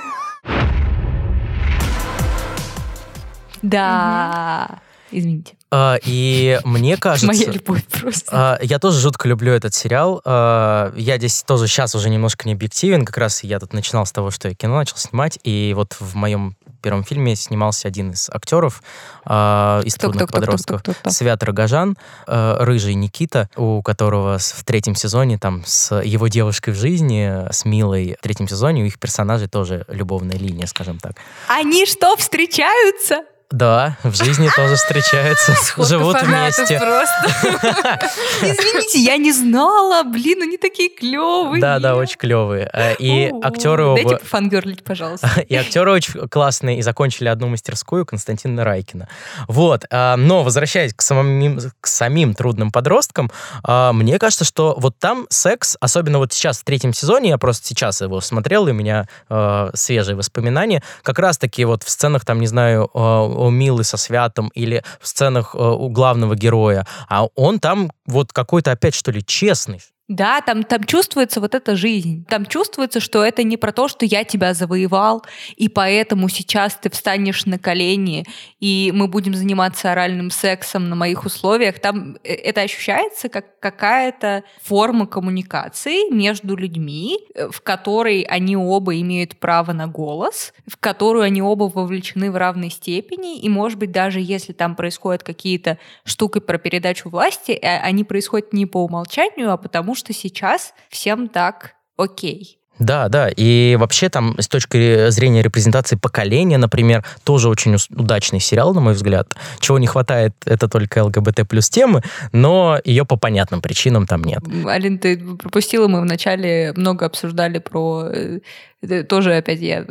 [3.63, 4.79] Да.
[5.17, 5.53] Извините.
[5.71, 7.27] А, И мне кажется...
[7.27, 8.25] Моя любовь просто.
[8.31, 10.21] а, Я тоже жутко люблю этот сериал.
[10.25, 13.05] А, Я здесь тоже сейчас уже немножко не объективен.
[13.05, 15.39] Как раз я тут начинал с того, что я кино начал снимать.
[15.43, 18.83] И вот в моем первом фильме снимался один из актеров
[19.25, 20.83] из «Трудных подростков».
[21.07, 21.97] Свят Рогожан,
[22.27, 28.15] рыжий Никита, у которого в третьем сезоне там с его девушкой в жизни, с Милой,
[28.19, 31.13] в третьем сезоне у их персонажей тоже любовная линия, скажем так.
[31.47, 33.23] Они что, встречаются?
[33.51, 35.53] Да, в жизни тоже встречаются,
[35.83, 36.79] живут вместе.
[36.79, 37.25] просто.
[38.41, 40.03] Извините, я не знала.
[40.03, 41.61] Блин, они такие клевые.
[41.61, 42.69] Да, да, очень клевые.
[42.73, 44.01] Э, И актеры оба...
[44.01, 45.29] Дайте пофангерлить, пожалуйста.
[45.47, 49.07] И актеры очень классные, и закончили одну мастерскую Константина Райкина.
[49.47, 49.85] Вот.
[49.91, 53.31] а, Но, возвращаясь к самим, к самим трудным подросткам,
[53.63, 57.67] а, мне кажется, что вот там секс, особенно вот сейчас в третьем сезоне, я просто
[57.67, 62.39] сейчас его смотрел, и у меня а, свежие воспоминания, как раз-таки вот в сценах, там,
[62.39, 67.25] не знаю, а, у Милы со Святом или в сценах а, у главного героя, а
[67.35, 69.81] он там вот какой-то опять, что ли, честный.
[70.07, 72.25] Да, там, там чувствуется вот эта жизнь.
[72.29, 76.91] Там чувствуется, что это не про то, что я тебя завоевал, и поэтому сейчас ты
[76.91, 78.23] встанешь на колени,
[78.59, 81.79] и мы будем заниматься оральным сексом на моих условиях.
[81.79, 88.99] Там э, это ощущается как какая-то форма коммуникации между людьми, э, в которой они оба
[88.99, 93.91] имеют право на голос, в которую они оба вовлечены в равной степени, и, может быть,
[93.91, 99.51] даже если там происходят какие-то штуки про передачу власти, э, они происходят не по умолчанию,
[99.51, 102.59] а потому что сейчас всем так окей.
[102.79, 108.73] Да, да, и вообще там с точки зрения репрезентации поколения, например, тоже очень удачный сериал,
[108.73, 109.33] на мой взгляд.
[109.59, 112.01] Чего не хватает, это только ЛГБТ плюс темы,
[112.33, 114.41] но ее по понятным причинам там нет.
[114.65, 118.09] Алин, ты пропустила, мы вначале много обсуждали про...
[118.11, 118.39] э,
[118.81, 119.85] это Тоже опять я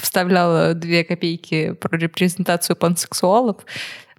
[0.00, 3.56] вставляла две копейки про репрезентацию пансексуалов,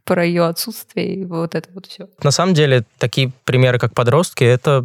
[0.03, 2.07] про ее отсутствие и вот это вот все.
[2.23, 4.77] На самом деле, такие примеры, как подростки, это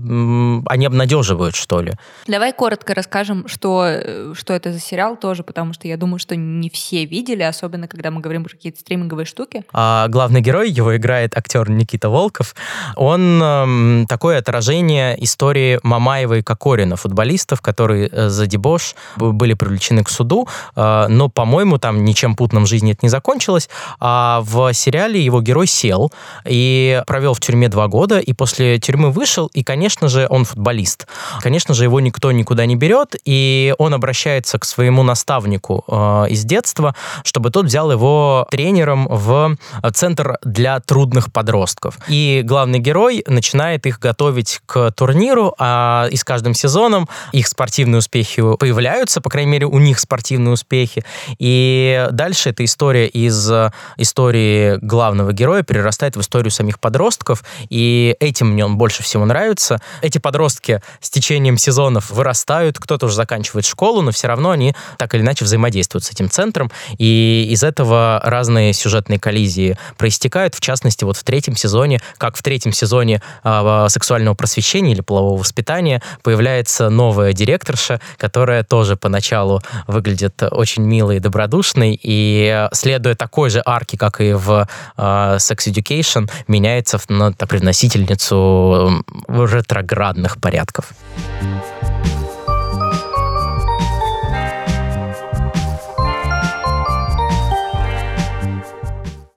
[0.67, 1.93] они обнадеживают, что ли.
[2.27, 6.37] Давай коротко расскажем, что, э, что это за сериал тоже, потому что я думаю, что
[6.37, 9.65] не все видели, особенно когда мы говорим про какие-то стриминговые штуки.
[9.73, 12.55] А главный герой, его играет актер Никита Волков,
[12.97, 20.05] он эм, такое отражение истории Мамаева и Кокорина, футболистов, которые э, за дебош были привлечены
[20.05, 23.69] к суду, э, но, по-моему, там ничем путным в жизни это не закончилось,
[24.01, 26.13] а в сериале его герой сел
[26.45, 31.07] и провел в тюрьме два года, и после тюрьмы вышел, и, конечно же, он футболист.
[31.41, 36.45] Конечно же, его никто никуда не берет, и он обращается к своему наставнику э, из
[36.45, 39.57] детства, чтобы тот взял его тренером в
[39.93, 41.99] центр для трудных подростков.
[42.09, 47.99] И главный герой начинает их готовить к турниру, а и с каждым сезоном их спортивные
[47.99, 51.05] успехи появляются, по крайней мере, у них спортивные успехи.
[51.39, 58.15] И дальше эта история из э, истории главного героя перерастает в историю самих подростков, и
[58.21, 59.81] этим мне он больше всего нравится.
[60.03, 65.13] Эти подростки с течением сезонов вырастают, кто-то уже заканчивает школу, но все равно они так
[65.17, 71.03] или иначе взаимодействуют с этим центром, и из этого разные сюжетные коллизии проистекают, в частности,
[71.03, 76.89] вот в третьем сезоне, как в третьем сезоне а, сексуального просвещения или полового воспитания появляется
[76.89, 83.61] новая директорша, которая тоже поначалу выглядит очень милой и добродушной, и э, следуя такой же
[83.67, 90.93] арке, как и в э, Sex Education, меняется на так, носительницу э, ретроградных порядков.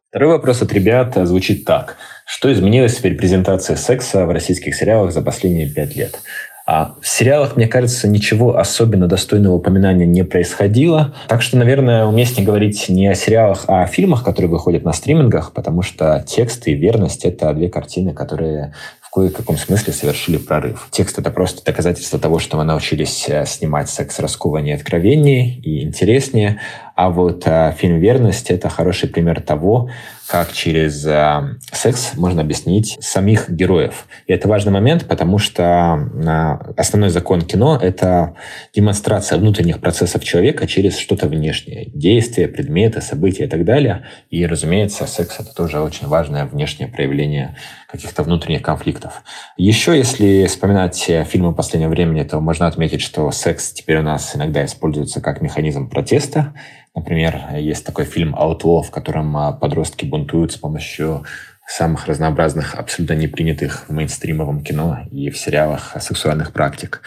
[0.09, 1.97] Второй вопрос от ребят звучит так.
[2.25, 6.19] Что изменилось в репрезентации секса в российских сериалах за последние пять лет?
[6.67, 11.15] А в сериалах, мне кажется, ничего особенно достойного упоминания не происходило.
[11.29, 15.53] Так что, наверное, уместнее говорить не о сериалах, а о фильмах, которые выходят на стримингах,
[15.53, 20.89] потому что текст и верность— это две картины, которые в кое-каком смысле совершили прорыв.
[20.91, 26.59] Текст— это просто доказательство того, что мы научились э, снимать секс раскованнее, откровеннее и интереснее,
[26.95, 29.89] а вот э, фильм «Верность»— это хороший пример того,
[30.27, 34.07] как через э, секс можно объяснить самих героев.
[34.27, 38.35] И это важный момент, потому что э, основной закон кино— это
[38.73, 41.85] демонстрация внутренних процессов человека через что-то внешнее.
[41.93, 44.05] Действия, предметы, события и так далее.
[44.29, 47.55] И, разумеется, секс— это тоже очень важное внешнее проявление
[47.87, 49.23] каких-то внутренних конфликтов.
[49.55, 54.35] Еще, если вспоминать э, фильмы последнего времени, то можно отметить, что секс теперь у нас
[54.35, 56.53] иногда используется как механизм протеста,
[56.97, 61.25] Например, есть такой фильм «Outlaw», в котором а, подростки бунтуют с помощью
[61.67, 67.01] самых разнообразных, абсолютно непринятых в мейнстримовом кино и в сериалах сексуальных практик.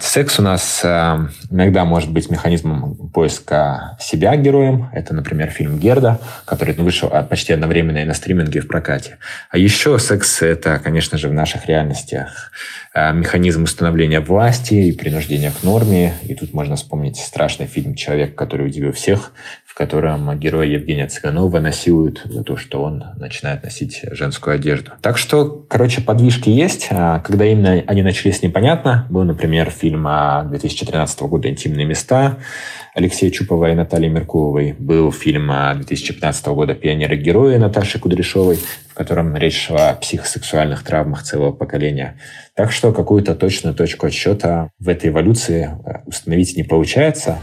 [0.00, 1.18] Секс у нас э,
[1.50, 4.88] иногда может быть механизмом поиска себя героем.
[4.94, 9.18] Это, например, фильм «Герда», который вышел а, почти одновременно и на стриминге, и в прокате.
[9.50, 12.52] А еще секс— это, конечно же, в наших реальностях
[12.94, 16.14] э, механизм установления власти и принуждения к норме.
[16.22, 19.32] И тут можно вспомнить страшный фильм «Человек, который удивил всех»,
[19.76, 24.92] котором героя Евгения Цыганова насилуют за то, что он начинает носить женскую одежду.
[25.02, 26.88] Так что, короче, подвижки есть.
[26.90, 29.06] А когда именно они начались, непонятно.
[29.10, 30.04] Был, например, фильм
[30.48, 32.38] 2013 года «Интимные места»
[32.94, 34.74] Алексея Чупова и Натальи Меркуловой.
[34.78, 41.52] Был фильм 2015 года «Пионеры-герои» Наташи Кудряшовой, в котором речь шла о психосексуальных травмах целого
[41.52, 42.18] поколения.
[42.54, 45.68] Так что какую-то точную точку отсчета в этой эволюции
[46.06, 47.38] установить не получается.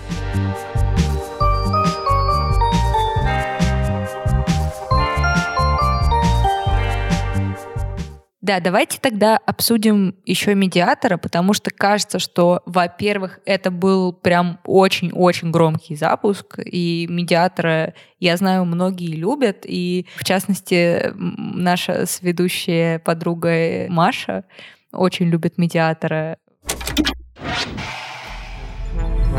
[8.44, 15.50] Да, давайте тогда обсудим еще медиатора, потому что кажется, что, во-первых, это был прям очень-очень
[15.50, 24.44] громкий запуск, и медиатора, я знаю, многие любят, и в частности наша сведущая подруга Маша
[24.92, 26.38] очень любит медиатора.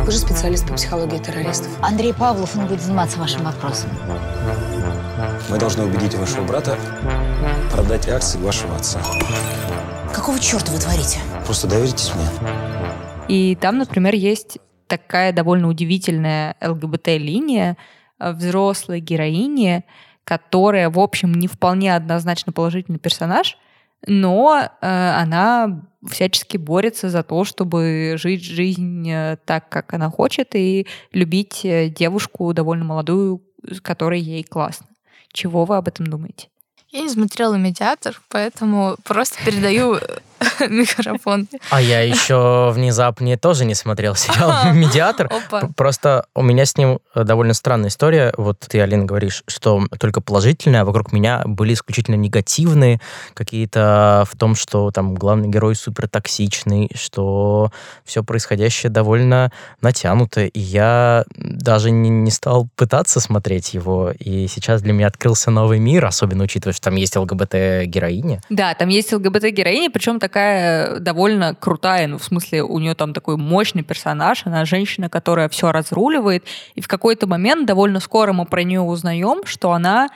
[0.02, 1.68] Вы же специалист по психологии террористов.
[1.82, 3.90] Андрей Павлов, он будет заниматься вашим вопросом.
[5.50, 6.78] Мы должны убедить вашего брата
[7.74, 9.00] продать акции вашего отца.
[10.14, 11.18] Какого черта вы творите?
[11.44, 12.24] Просто доверитесь мне.
[13.26, 17.76] И там, например, есть такая довольно удивительная ЛГБТ-линия
[18.20, 19.84] взрослой героини,
[20.22, 23.58] которая, в общем, не вполне однозначно положительный персонаж,
[24.06, 30.54] но э, она всячески борется за то, чтобы жить жизнь э, так, как она хочет,
[30.54, 34.86] и любить э, девушку довольно молодую, с которой ей классно.
[35.32, 36.48] Чего вы об этом думаете?
[36.94, 39.98] Я не смотрела «Медиатор», поэтому просто передаю
[40.68, 41.48] микрофон.
[41.70, 45.30] А я еще внезапно тоже не смотрел сериал «Медиатор».
[45.76, 48.32] Просто у меня с ним довольно странная история.
[48.36, 53.00] Вот ты, Алина, говоришь, что только положительные, а вокруг меня были исключительно негативные
[53.34, 57.70] какие-то в том, что там главный герой супер токсичный, что
[58.04, 60.46] все происходящее довольно натянуто.
[60.46, 64.12] И я даже не, не стал пытаться смотреть его.
[64.18, 68.40] И сейчас для меня открылся новый мир, особенно учитывая, что там есть ЛГБТ-героиня.
[68.50, 73.14] Да, там есть ЛГБТ-героиня, причем так такая довольно крутая, ну, в смысле, у нее там
[73.14, 78.44] такой мощный персонаж, она женщина, которая все разруливает, и в какой-то момент довольно скоро мы
[78.44, 80.08] про нее узнаем, что она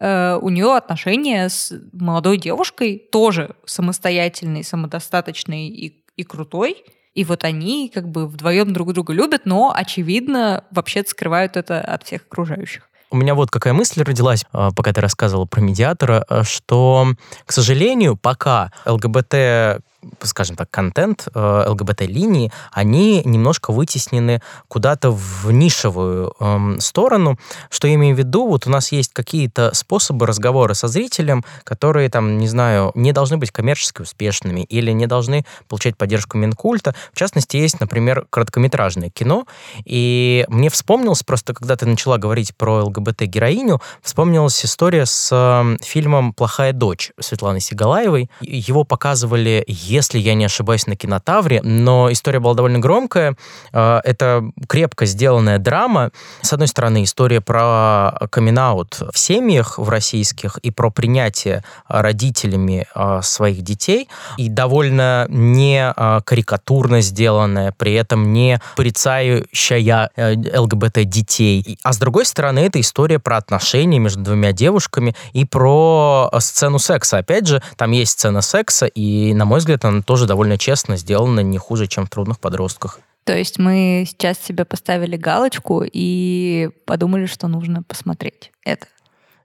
[0.00, 6.84] э, у нее отношения с молодой девушкой тоже самостоятельной, самодостаточной и, и крутой.
[7.14, 12.02] И вот они как бы вдвоем друг друга любят, но, очевидно, вообще скрывают это от
[12.02, 12.90] всех окружающих.
[13.10, 17.08] У меня вот какая мысль родилась, а, пока ты рассказывала про медиатора, а, что,
[17.44, 19.82] к сожалению, пока ЛГБТ
[20.22, 27.38] скажем так, контент э, ЛГБТ-линии, они немножко вытеснены куда-то в нишевую э, сторону.
[27.70, 28.46] Что я имею в виду?
[28.46, 33.36] Вот у нас есть какие-то способы разговора со зрителем, которые, там, не знаю, не должны
[33.36, 36.94] быть коммерчески успешными или не должны получать поддержку Минкульта.
[37.12, 39.46] В частности, есть, например, короткометражное кино.
[39.84, 46.32] И мне вспомнилось просто, когда ты начала говорить про ЛГБТ-героиню, вспомнилась история с э, фильмом
[46.32, 48.30] «Плохая дочь» Светланы Сигалаевой.
[48.40, 49.64] Его показывали
[49.96, 53.36] если я не ошибаюсь, на кинотавре, но история была довольно громкая.
[53.72, 56.10] А, это крепко сделанная драма.
[56.42, 63.22] С одной стороны, история про камин в семьях в российских и про принятие родителями а,
[63.22, 71.78] своих детей, и довольно не а, карикатурно сделанная, при этом не порицающая э, ЛГБТ детей.
[71.82, 77.18] А с другой стороны, это история про отношения между двумя девушками и про сцену секса.
[77.18, 81.40] Опять же, там есть сцена секса, и, на мой взгляд, она тоже довольно честно сделана,
[81.40, 83.00] не хуже, чем в «Трудных подростках».
[83.24, 88.86] То есть мы сейчас себе поставили галочку и подумали, что нужно посмотреть это.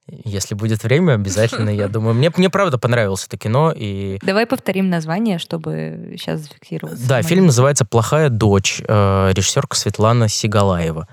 [0.08, 2.14] Если будет время, обязательно, я думаю.
[2.14, 3.74] Мне, мне правда понравилось это кино.
[3.76, 4.20] И...
[4.22, 7.08] Давай повторим название, чтобы сейчас зафиксировать.
[7.08, 8.82] Да, фильм называется «Плохая дочь».
[8.88, 11.08] Э, режиссерка Светлана Сигалаева.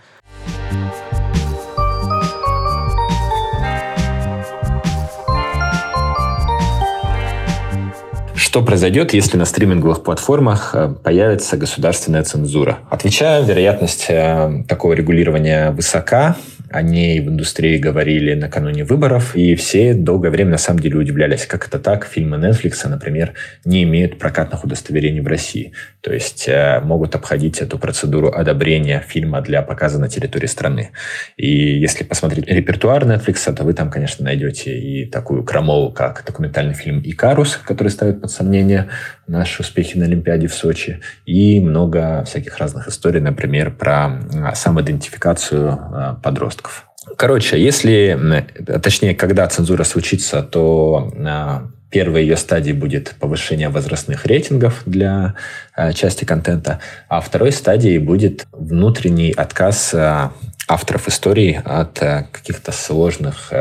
[8.59, 12.81] Что произойдет, если на стриминговых платформах э, появится государственная цензура?
[12.91, 16.35] Отвечаю, вероятность э, такого регулирования высока.
[16.71, 21.47] О ней в индустрии говорили накануне выборов, и все долгое время на самом деле удивлялись,
[21.47, 23.33] как это так, фильмы Netflix, например,
[23.65, 25.73] не имеют прокатных удостоверений в России.
[26.03, 30.91] То есть э, могут обходить эту процедуру одобрения фильма для показа на территории страны.
[31.37, 36.75] И если посмотреть репертуар Netflix, то вы там, конечно, найдете и такую крамолу, как документальный
[36.75, 38.89] фильм «Икарус», который ставит под сомнение
[39.27, 44.21] наши успехи на Олимпиаде в Сочи, и много всяких разных историй, например, про
[44.55, 46.85] самоидентификацию э, подростков подростков.
[47.17, 48.47] Короче, если,
[48.83, 55.35] точнее, когда цензура случится, то а, первой ее стадией будет повышение возрастных рейтингов для
[55.75, 60.33] а, части контента, а второй стадией будет внутренний отказ а,
[60.69, 63.53] авторов истории от каких-то сложных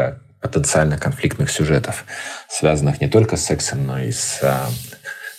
[0.41, 2.03] потенциально конфликтных сюжетов,
[2.49, 4.41] связанных не только с сексом, но и с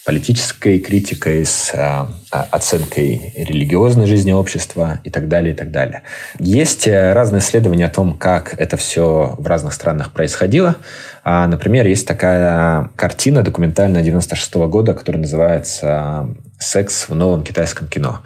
[0.08, 6.00] политической критикой, с а, а, оценкой религиозной жизни общества и так далее, и так далее.
[6.38, 10.76] Есть э, разные исследования о том, как это все в разных странах происходило.
[11.24, 17.86] А, например, есть такая картина документальная 96 -го года, которая называется «Секс в новом китайском
[17.86, 18.22] кино».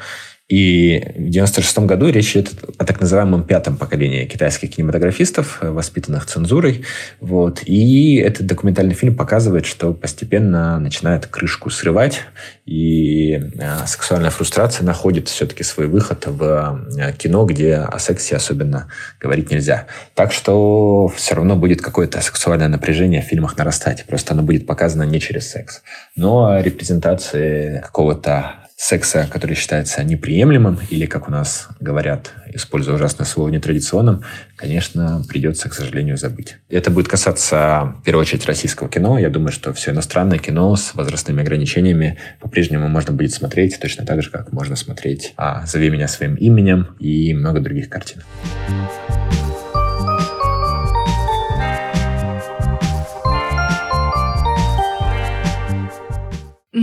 [0.49, 6.85] И в 1996 году речь идет о так называемом пятом поколении китайских кинематографистов, воспитанных цензурой.
[7.21, 7.63] Вот.
[7.65, 12.21] И этот документальный фильм показывает, что постепенно начинает крышку срывать,
[12.67, 18.89] и э, сексуальная фрустрация находит все-таки свой выход в э, кино, где о сексе особенно
[19.21, 19.87] говорить нельзя.
[20.15, 24.05] Так что все равно будет какое-то сексуальное напряжение в фильмах нарастать.
[24.07, 25.83] Просто оно будет показано не через секс.
[26.15, 33.49] Но репрезентации какого-то секса, который считается неприемлемым, или, как у нас говорят, используя ужасное слово,
[33.49, 34.25] нетрадиционным,
[34.57, 36.57] конечно, придется, к сожалению, забыть.
[36.69, 39.21] Это будет касаться, в первую очередь, российского кино.
[39.21, 44.21] Я думаю, что все иностранное кино с возрастными ограничениями по-прежнему можно будет смотреть точно так
[44.21, 48.23] же, как можно смотреть а, «Зови меня своим именем» и много других картин.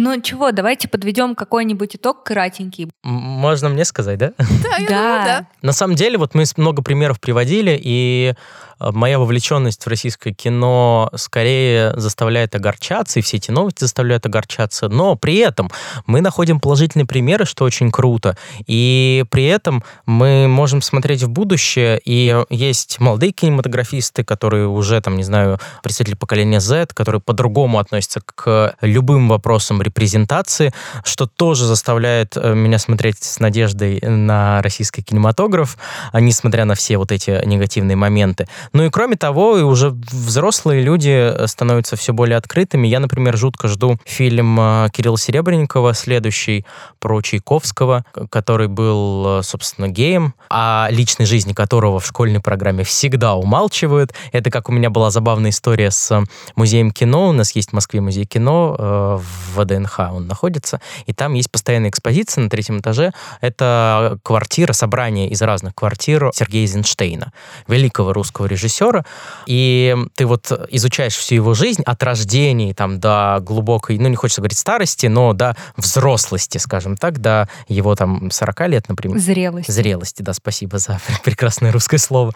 [0.01, 2.89] Ну чего, давайте подведем какой-нибудь итог кратенький.
[3.03, 4.31] Можно мне сказать, да?
[4.37, 5.47] Да, я думаю, да.
[5.61, 8.33] На самом деле, вот мы много примеров приводили, и
[8.79, 15.15] моя вовлеченность в российское кино скорее заставляет огорчаться, и все эти новости заставляют огорчаться, но
[15.15, 15.69] при этом
[16.05, 21.99] мы находим положительные примеры, что очень круто, и при этом мы можем смотреть в будущее,
[22.03, 28.21] и есть молодые кинематографисты, которые уже, там, не знаю, представители поколения Z, которые по-другому относятся
[28.23, 30.73] к любым вопросам репрезентации,
[31.03, 35.77] что тоже заставляет э, меня смотреть с надеждой на российский кинематограф,
[36.11, 38.47] а несмотря на все вот эти негативные моменты.
[38.73, 42.87] Ну и кроме того, уже взрослые люди э, становятся все более открытыми.
[42.87, 46.65] Я, например, жутко жду фильм э, Кирилла Серебренникова, следующий
[46.99, 53.35] про Чайковского, который был, э, собственно, геем, а личной жизни которого в школьной программе всегда
[53.35, 54.13] умалчивают.
[54.31, 56.23] Это как у меня была забавная история с
[56.55, 57.29] музеем кино.
[57.29, 58.75] У нас есть в Москве музей кино,
[59.19, 63.11] в ВДНХ он находится, и там есть постоянная экспозиция на третьем этаже.
[63.41, 67.31] Это квартира, собрание из разных квартир Сергея Эйзенштейна,
[67.67, 69.05] великого русского режиссера, режиссера,
[69.45, 74.41] и ты вот изучаешь всю его жизнь от рождения там до глубокой, ну не хочется
[74.41, 79.17] говорить старости, но до взрослости, скажем так, до его там 40 лет, например.
[79.19, 79.71] Зрелости.
[79.71, 82.33] Зрелости, да, спасибо за прекрасное русское слово.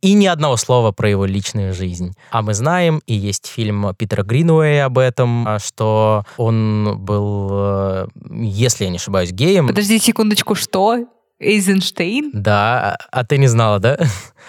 [0.00, 2.14] И ни одного слова про его личную жизнь.
[2.30, 8.06] А мы знаем, и есть фильм Питера Гринуэя об этом, а, что он был, э,
[8.30, 9.66] если я не ошибаюсь, геем.
[9.66, 11.06] Подожди секундочку, что?
[11.38, 12.30] Эйзенштейн?
[12.32, 13.98] Да, а, ты не знала, да?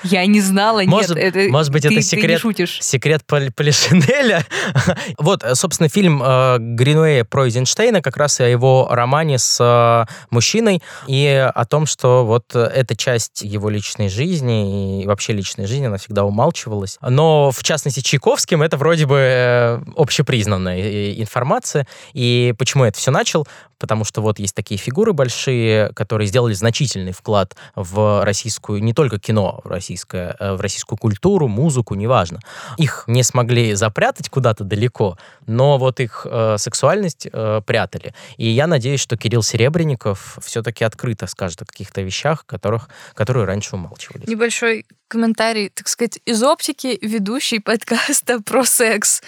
[0.04, 1.36] Я не знала, может, нет.
[1.36, 2.78] Это, может быть, ты, это секрет, ты не шутишь.
[2.82, 4.46] секрет Пол, Полишинеля.
[5.18, 10.82] вот, собственно, фильм э, Гринуэя про Эйзенштейна как раз о его романе с э, мужчиной
[11.08, 15.98] и о том, что вот эта часть его личной жизни и вообще личной жизни, она
[15.98, 17.00] всегда умалчивалась.
[17.02, 21.88] Но, в частности, Чайковским это вроде бы э, общепризнанная информация.
[22.14, 23.48] И почему я это все начал?
[23.80, 29.20] Потому что вот есть такие фигуры большие, которые сделали значительный вклад в российскую, не только
[29.20, 32.40] кино, в российское, э, в российскую культуру, музыку, неважно.
[32.78, 35.18] Их не смогли запрятать куда-то далеко,
[35.48, 38.14] но вот их э, сексуальность э, прятали.
[38.38, 43.76] И я надеюсь, что Кирилл Серебренников все-таки открыто скажет о каких-то вещах, которых, которые раньше
[43.76, 44.28] умалчивались.
[44.28, 49.22] Небольшой комментарий, так сказать, из оптики ведущей подкаста про секс.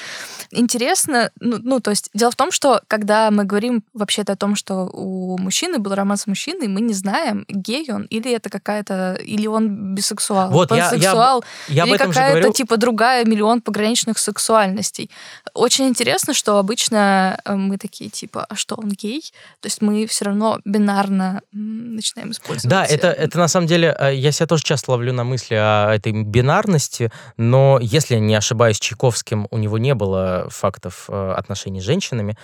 [0.52, 4.56] Интересно, ну, ну, то есть дело в том, что когда мы говорим вообще-то о том,
[4.56, 9.14] что у мужчины был роман с мужчиной, мы не знаем, гей он или это какая-то,
[9.24, 14.18] или он бисексуал, Вот, я- я- пансексуал, я об или какая-то типа другая миллион пограничных
[14.18, 15.10] сексуальностей.
[15.54, 19.22] Очень интересно, что обычно э, мы такие типа, а что он гей?
[19.62, 22.70] То есть мы все равно бинарно начинаем использовать.
[22.70, 25.69] Да, это, это на самом деле, э, я себя тоже часто ловлю на мысли о
[25.92, 31.82] этой бинарности, но если я не ошибаюсь, Чайковским у него не было фактов э, отношений
[31.82, 32.38] с женщинами.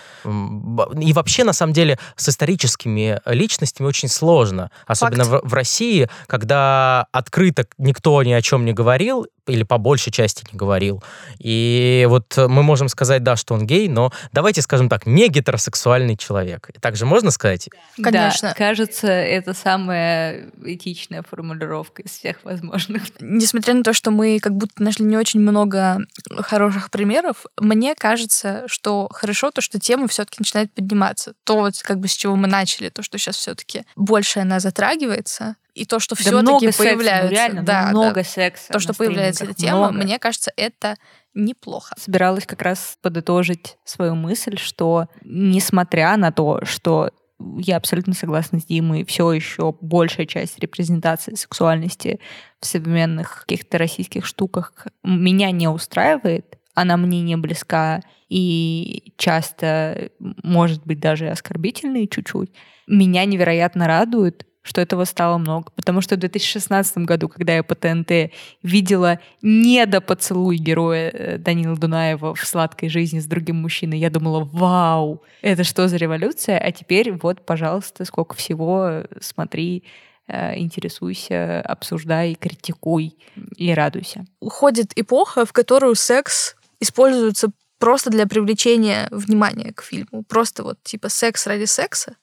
[1.00, 4.70] И вообще, на самом деле, с историческими личностями очень сложно.
[4.86, 10.12] Особенно в, в России, когда открыто никто ни о чем не говорил, или по большей
[10.12, 11.02] части не говорил.
[11.38, 16.16] И вот мы можем сказать, да, что он гей, но давайте скажем так, не гетеросексуальный
[16.16, 16.70] человек.
[16.80, 17.68] Так же можно сказать?
[18.02, 18.48] Конечно.
[18.48, 23.02] Да, кажется, это самая этичная формулировка из всех возможных.
[23.20, 28.64] Несмотря на то, что мы как будто нашли не очень много хороших примеров, мне кажется,
[28.66, 31.34] что хорошо то, что тема все-таки начинает подниматься.
[31.44, 35.56] То вот как бы с чего мы начали, то, что сейчас все-таки больше она затрагивается,
[35.76, 37.30] и то, что Да все-таки секса, ну появляется.
[37.30, 38.24] реально, да, много да.
[38.24, 40.04] секса То, что появляется эта тема, много.
[40.04, 40.96] мне кажется, это
[41.34, 41.94] неплохо.
[41.98, 47.10] собиралась как раз подытожить свою мысль, что несмотря на то, что
[47.58, 52.20] я абсолютно согласна с Димой, все еще большая часть репрезентации сексуальности
[52.58, 58.00] в современных каких-то российских штуках меня не устраивает, она мне не близка
[58.30, 62.50] и часто может быть даже оскорбительной чуть-чуть,
[62.86, 65.70] меня невероятно радует, что этого стало много.
[65.76, 72.34] Потому что в 2016 году, когда я по ТНТ видела недопоцелуй героя э, Данила Дунаева
[72.34, 76.58] в «Сладкой жизни» с другим мужчиной, я думала, вау, это что за революция?
[76.58, 79.84] А теперь вот, пожалуйста, сколько всего, смотри,
[80.26, 83.16] э, интересуйся, обсуждай, критикуй
[83.56, 84.26] и радуйся.
[84.40, 90.24] Уходит эпоха, в которую секс используется просто для привлечения внимания к фильму.
[90.24, 92.16] Просто вот типа секс ради секса.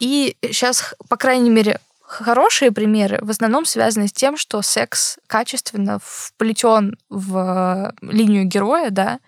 [0.00, 5.98] И сейчас, по крайней мере, хорошие примеры в основном связаны с тем, что секс качественно
[6.02, 9.18] вплетен в линию героя, да,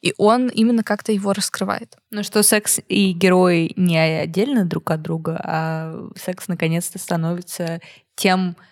[0.00, 1.96] и он именно как-то его раскрывает.
[2.10, 7.80] Ну что секс и герои не отдельно друг от друга, а секс наконец-то становится
[8.14, 8.67] тем э,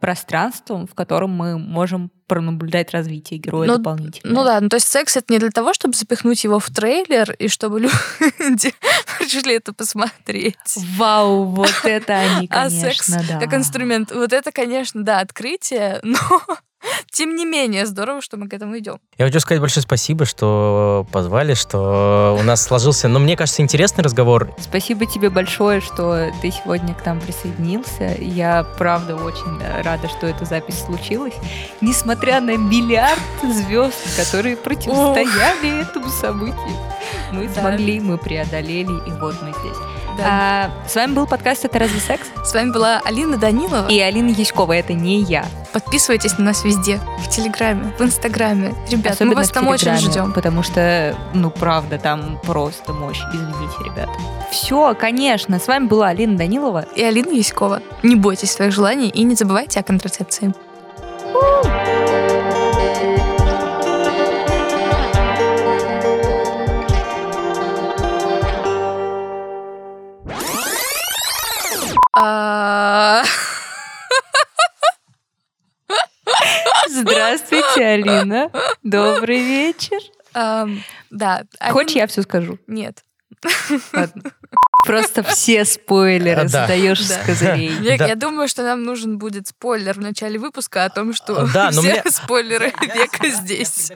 [0.00, 4.32] пространством, в котором мы можем пронаблюдать развитие героя Ну, дополнительно.
[4.32, 7.32] Ну да, ну то есть секс это не для того, чтобы запихнуть его в трейлер
[7.32, 8.74] и чтобы люди
[9.18, 10.56] пришли это посмотреть.
[10.96, 13.38] Вау, вот это они, А конечно, секс да.
[13.38, 16.18] как инструмент, вот это, конечно, да, открытие, но
[17.10, 18.98] тем не менее здорово, что мы к этому идем.
[19.18, 24.02] Я хочу сказать большое спасибо, что позвали, что у нас сложился, ну, мне кажется, интересный
[24.04, 24.50] разговор.
[24.58, 28.16] Спасибо тебе большое, что ты сегодня к нам присоединился.
[28.20, 31.34] Я, правда, очень рада, что эта запись случилась.
[31.80, 36.76] Несмотря на миллиард звезд, которые противостояли этому событию,
[37.32, 37.60] мы Да.
[37.60, 39.76] смогли, мы преодолели, и вот мы здесь.
[40.16, 40.24] Да.
[40.26, 43.88] А, с вами был подкаст «Это разве секс?» С вами была Алина Данилова.
[43.88, 45.44] И Алина Яськова, это не я.
[45.72, 47.00] Подписывайтесь на нас везде.
[47.18, 48.74] В Телеграме, в Инстаграме.
[48.88, 50.32] Ребят, Особенно мы вас там очень ждем.
[50.32, 53.20] Потому что, ну, правда, там просто мощь.
[53.32, 54.12] Извините, ребята.
[54.50, 55.58] Все, конечно.
[55.58, 56.86] С вами была Алина Данилова.
[56.94, 57.82] И Алина Яськова.
[58.02, 60.54] Не бойтесь своих желаний и не забывайте о контрацепции.
[61.34, 61.85] А,
[76.88, 78.50] Здравствуйте, Алина.
[78.82, 80.00] Добрый вечер.
[80.32, 81.44] Да.
[81.70, 82.58] Хочешь, я все скажу?
[82.66, 83.04] Нет.
[83.92, 84.22] Ладно.
[84.84, 86.48] Просто все спойлеры А, да.
[86.48, 87.18] задаешь с Да.
[87.24, 87.72] козырей.
[87.80, 88.06] Я, Да.
[88.06, 91.82] я думаю, что нам нужен будет спойлер в начале выпуска о том, что Да, но
[91.82, 93.90] все мне- спойлеры века здесь.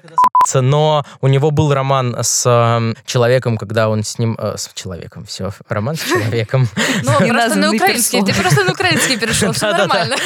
[0.54, 4.36] Но у него был роман с э, человеком, когда он с ним...
[4.40, 6.68] э, с человеком, все, роман с человеком.
[7.04, 8.24] Ну, просто на украинский.
[8.24, 10.16] Ты просто на украинский перешел, все нормально.